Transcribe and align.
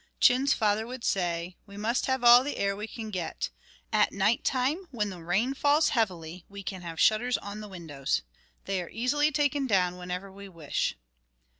Chin's 0.19 0.51
father 0.51 0.87
would 0.87 1.03
say: 1.03 1.57
"We 1.67 1.77
must 1.77 2.07
have 2.07 2.23
all 2.23 2.43
the 2.43 2.57
air 2.57 2.75
we 2.75 2.87
can 2.87 3.11
get. 3.11 3.51
At 3.93 4.11
night 4.11 4.43
time, 4.43 4.87
when 4.89 5.11
the 5.11 5.23
rain 5.23 5.53
falls 5.53 5.89
heavily, 5.89 6.43
we 6.49 6.63
can 6.63 6.81
have 6.81 6.99
shutters 6.99 7.37
on 7.37 7.59
the 7.59 7.67
windows. 7.69 8.23
They 8.65 8.81
are 8.81 8.89
easily 8.89 9.31
taken 9.31 9.67
down 9.67 9.97
whenever 9.97 10.31
we 10.31 10.49
wish." 10.49 10.95